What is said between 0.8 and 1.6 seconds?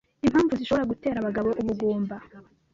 gutera abagabo